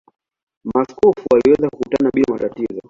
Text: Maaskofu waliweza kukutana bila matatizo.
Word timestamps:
Maaskofu 0.75 1.21
waliweza 1.31 1.69
kukutana 1.69 2.09
bila 2.13 2.33
matatizo. 2.33 2.77